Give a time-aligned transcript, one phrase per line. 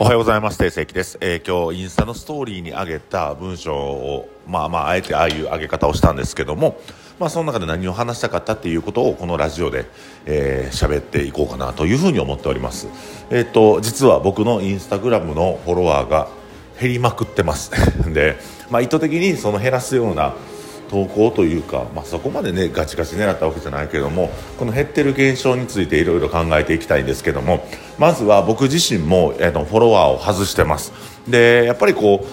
[0.00, 0.58] おはようございます。
[0.58, 6.80] 定石です、えー、今日インスタのストーリーに上げた文章をまあまああえてああいう上げ方をしたんですけども
[7.20, 9.86] まあその中で何を話したかったっていうことをこのラジオで、
[10.26, 12.88] えー、っていこうかなというふうに思っております。
[13.30, 16.28] えっ、ー、と実は僕のインスタグラムのフォロワーが
[16.80, 17.70] 減りまくってます。
[18.12, 18.36] で
[18.70, 20.34] まあ意図的にその減らすような
[20.88, 27.66] 投稿というか、まあ、そこまでねガチガチ狙ったわけじゃないけれどもこの減ってる現象についていろいろ考えていきたいんですけども
[27.98, 30.92] まずは僕自身も、えー、とフォロワーを外してます。
[31.28, 32.26] でやっぱりこ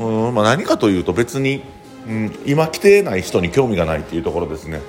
[0.00, 1.62] ううん、まあ、何かというと別に、
[2.08, 4.80] うん、今来てない人に興味がないっていうところですね。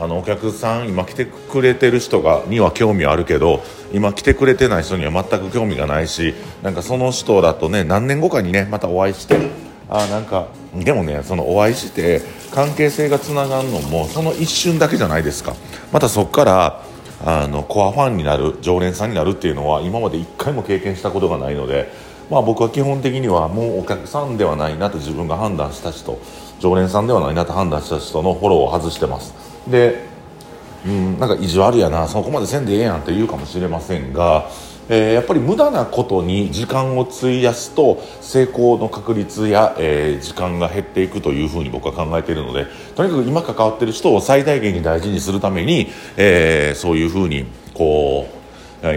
[0.00, 9.36] あのお客さん今来てくれてる人がには興味はあるけど今来てくれてない人には全く興味がないしなんかその人だとね何年後かにねまたお会いして
[9.88, 12.22] あなんかでもねそのお会いして
[12.54, 15.54] 関係性がつながるのもその一瞬だけじゃないですか。
[15.90, 16.82] またそこから
[17.24, 21.92] あのコアファンになる常連さんになるっていうのは今まで1回も経験したことがないので、
[22.30, 26.20] まあ、僕は基本的にはもうお客さんではないなと自分が判断した人
[26.58, 29.34] 常連さんではないなと判断した人のフォローを外してます。
[29.68, 30.10] で
[30.84, 34.50] うんなんか意地悪やなそこまでせんでええやんって言うかもしれませんが
[34.88, 42.66] えー、やっぱり無駄なことに時間を費やすと成功の確率や、えー、時間が減っていくというふうに僕は考えているので
[42.96, 48.42] とにかく今関わっている人を最大限に大事にするために、えー、そういうふうにこう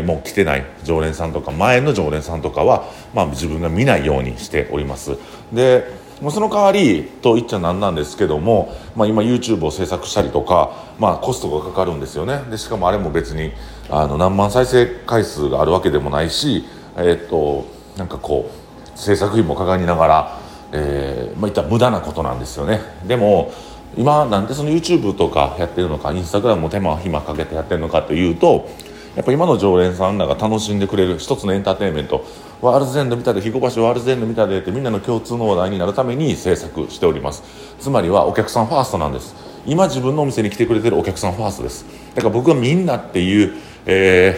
[0.04, 5.16] もう来てない常連さんとか前の常連さんとかは、まあ、自分が見ないようにしております。
[5.54, 12.40] でもうその代わりと言っちゃなんなんですけども、まあ、今 YouTube を制作したりとか、まあ、コストがかかるんですよね。
[12.50, 13.52] でしかもあれも別に
[13.90, 17.66] あの何万再生回数があるわけでもないし、えー、っと
[17.98, 20.40] なんかこう制作費もかかりながら、
[20.72, 22.80] えーまあ、いったら無駄なことなんですよね。
[23.06, 23.52] でも
[23.98, 28.70] 今なんでその YouTube とかやってるのか Instagram も手間暇かけてやってるのかというと
[29.16, 32.26] やっぱ今の常連さんらが楽しんでくれる一つのエンターテインメント
[32.62, 37.44] ワールズエンド見たで肥後橋ワールズエンド見たでってみんなの共通の話題になるために制作しております。
[37.80, 39.36] つまりはお客さんファーストなんです。
[39.66, 41.86] 今自分のお店に来てくれてるお客さんファーストです。
[42.14, 43.54] だから僕はみんなっていう、
[43.86, 44.38] え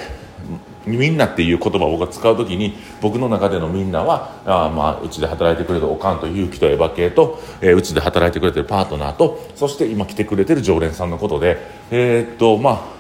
[0.86, 11.58] ー、みんなっていう言葉を僕が使う時に僕の中でのみんなはあまあうちで働いてくれるおかんと勇気とエヴァ系とうち、で働いてくれてるパートナーとそして今来てくれてる常連さんのことで
[11.92, 12.97] えー、っとまあ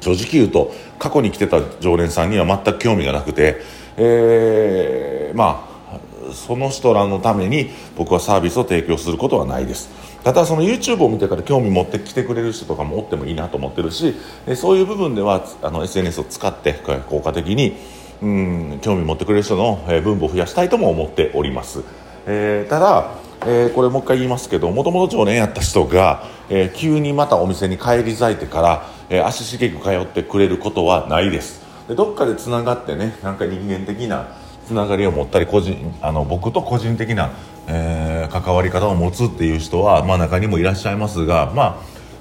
[0.00, 3.60] 正直言うと過去に来てた常連さんには全く興味がなくて、
[3.96, 9.88] えー、まあその人らのために僕はサービスを提供することはないです。
[10.24, 14.16] ただその YouTube を見てから興味持ってきてくれる人とかもおってもいいなと思ってるし
[14.56, 16.74] そういう部分ではあの SNS を使って
[17.08, 17.76] 効果的に
[18.20, 21.84] うん興味持ってくれる人の分母を増やしたいとも思っております、
[22.26, 23.14] えー、ただ
[23.44, 31.64] えー、これもう一回言いますけどもともと常連やった人が、えー、急にまたお店に帰り咲いてから、えー、足しげく通ってくれることはないです。
[31.88, 34.28] でどっかでつながってねなんか人間的な
[34.66, 37.30] つながりを持ったり個人あの僕と個人的な、
[37.68, 41.76] え関わり方を持つっていう人は、まあ、中にもいらっしゃいますがまあ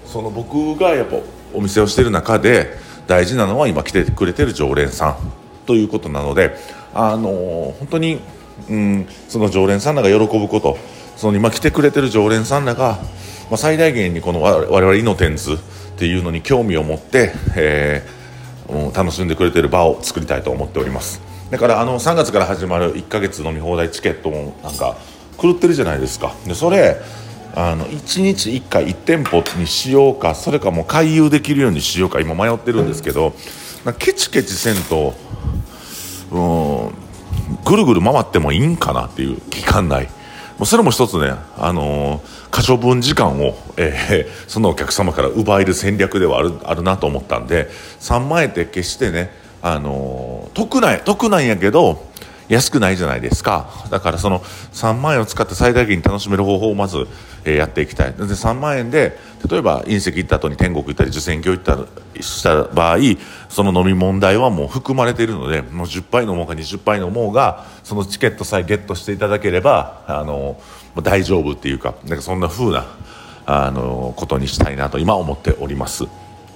[0.06, 1.18] その僕がやっぱ
[1.54, 5.18] お店をしてる中で大事なのは今来てくれてる常連さん
[5.66, 6.56] ということなので
[6.94, 8.20] あの本当に、
[8.70, 10.78] うん、その常連さんらが喜ぶこと
[11.16, 13.00] その今来てくれてる常連さんらが、
[13.50, 15.58] まあ、最大限にこの我々イノテンズっ
[15.98, 21.22] ていうのに興味を持って、えー、楽しんでくれてる場を作りたいと思っております。
[21.52, 24.98] だからあの3月から始まる1ヶ月飲み放題チケットもなんか
[25.40, 26.34] 狂ってるじゃないですか。
[26.46, 26.98] でそれ
[27.56, 33.34] あの1日1回1店舗にしようかそれかもう回遊できるようにしようか今迷ってるんですけど
[33.98, 35.14] ケチケチせんと
[36.32, 36.94] うん
[37.64, 40.10] ぐるぐる回ってもいいんかなっていう期間内
[40.64, 52.06] うそれも一つね、あのー、可処分時間を、えー、 そのお客様から奪える戦略ではあるあるなと思ったんで3万円って決してね、あのー、得ない得なんやけど
[52.50, 53.70] 安くないじゃないですか。
[53.90, 57.08] だからその3万円を使って最大限に楽しめる方法をまず、
[57.44, 58.14] え、やっていきたい。
[58.14, 59.18] で3万円で
[59.50, 61.78] 例えば隕石行った後に天国行ったり受選挙行った
[62.16, 62.98] りした場合
[63.50, 70.60] その飲み問題はもう含まれているのでもう10杯飲もうか20杯飲もうがそのチケットさえゲットしていただければあの
[71.04, 72.86] 大丈夫っていうかなんかそんな風な
[73.46, 76.06] あのことにしたいなと今思っております。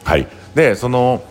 [0.03, 1.21] はい、でその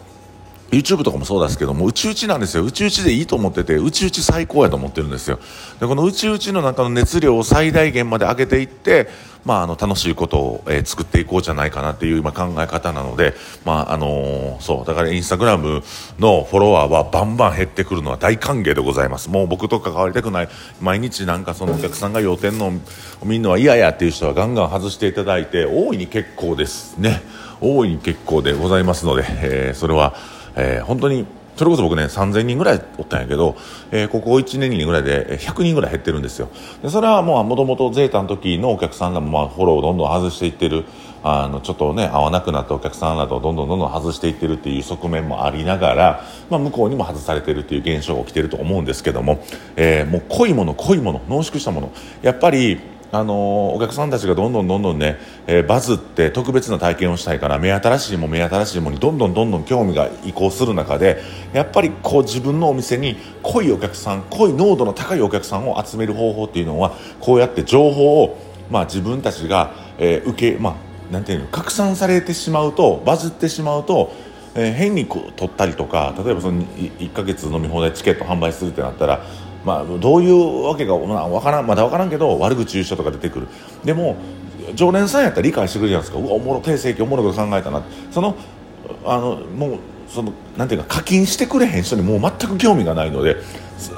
[0.71, 2.65] YouTube とかもそうですけども、うちうちなんですよ。
[2.65, 5.39] うちうちでいいと思ってて、うちうち最高やと思ってるんですよ。
[5.81, 9.09] で、このうちうちの中の熱量を最大限まで上げていって、
[9.47, 13.35] まあ、あの、楽しいことを、えー、作っていこうじゃないかなっていう今考え方なので、
[13.65, 15.83] まあ、あのー、そう、だからインスタグラム
[16.19, 19.31] のフォロワーはバンバン減ってくるのは大歓迎でございます。
[19.31, 20.49] もう僕と関わりたくない、
[20.83, 22.73] 毎日なんかそのお客さんが要点の
[23.25, 27.23] 見るのは嫌やっていう人はガンガン外していただいて、大いに結構ですね。
[27.63, 30.15] 大いに結構でございますので、えー、それは、
[30.59, 31.25] えー、本当に
[31.57, 33.57] それこそ僕ね3000人ぐらいおったんやけど、
[33.91, 36.49] えー、ここ1年2年ぐらいで100人ぐらい減ってるんですよ。
[36.83, 40.85] でそれはもうともとゼータの時のお客さんがまあフォローをどんどん外していってる。
[41.21, 49.45] あのちょっとね合わなくなったお客さんなどをどんどんどんどん外していってるっていう側面もありながら、まあ、向こうにも外されてるっていう現象が起きてると思うんですけども、
[49.75, 51.93] えー、もう濃いもの濃いもの濃縮したもの。
[52.23, 52.79] やっぱり
[53.11, 61.23] あのお客さんたちがどんどんどんどんね、えー、バズって特別な体験をしたいから目新しいも目新しいもにどんどんどんどん興味が移行する中で
[61.53, 68.37] やっぱりこう自分のお店に濃いお客さん濃い濃度の高いお客さんを集める方法っていうのはこうやって情報を、
[68.71, 70.77] まあ、自分たちが、えー、受け、ま
[71.11, 74.13] あ、なんていうの拡散されてしまうとバズってしまうと
[74.55, 79.23] え、変に取ったりとか例えばその1か月飲み放題チケット販売するってなったら
[79.69, 83.49] まあ、どういうわけか、まあ、からんまだ分からんけど悪口言う人とか出てくる。
[83.85, 84.17] でも
[84.75, 86.19] 常連さんやったら理解してくれるじゃないですか。
[86.19, 88.35] うわおもろ定世紀おもろいこと考えたなその
[89.05, 89.79] あのもう
[90.09, 93.37] そのなんていうか課金してくれへん人にもう全く興味がないので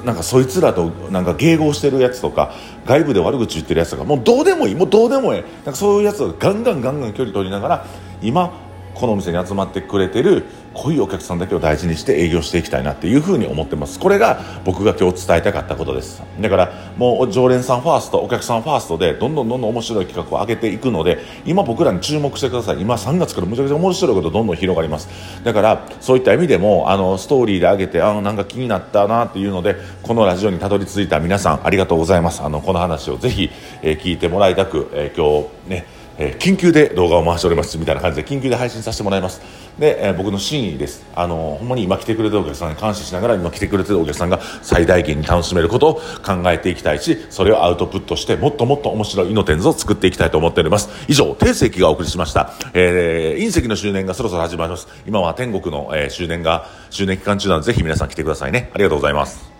[0.03, 2.53] なんかそいつらとなんか迎合してるやつとか
[2.85, 7.85] 外部で悪口言ってるやつとかもうどうでもいいもうどうでもいいなんかそういうやつをガンガンガンガン距離取りながら
[8.21, 8.53] 今
[8.93, 13.99] このお店に集まってくれてる濃いお客さんだけを大事にして営業していきたいなっていうふうに思ってます。
[13.99, 16.23] これが僕が今日伝えたかったことです。
[16.39, 22.81] だからもう常連さんファーストお客さんファーストでどんどんどんどん面白い企画を上げていくので今僕らに注目してください。
[22.81, 25.09] 今3月からむちゃくちゃ面白いことどんどん広がります。
[25.43, 32.41] だからそういった意味でもあのストーリーで上げてあなんか気になったなっていうのでこのラジオにたどり着いた皆さんありがとうございます。
[32.43, 33.49] あのこの話をぜひ、
[33.81, 39.41] えー、聞いてもらいたく、えー、今日ねえー、緊急で動画を回しておりますみたいな感じで緊急で配信させてもらいます。
[39.79, 41.03] で、えー、僕の真意です。
[41.15, 50.89] あのほんまに今来てくれてるお客さんに感謝しながら今来てくれてるお客さんが最大限に楽しめることを考えていきたいしそれをアウトプットしてもっともっと面白いイノテンズを作っていきたいと思っております。
[51.07, 54.87] 以上定石がお送りしました、えー、隕石の周年がそろそろ始まります。
[55.07, 58.69] 今は天国の、えー、周年が周年期間中なのでぜひ皆さん来てくださいね。
[58.73, 59.50] ありがとうございます。